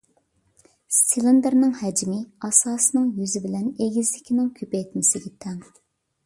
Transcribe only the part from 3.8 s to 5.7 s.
ئېگىزلىكىنىڭ كۆپەيتمىسىگە تەڭ.